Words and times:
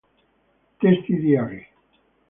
Testi 0.79 1.15
di 1.19 1.35
Age. 1.37 1.67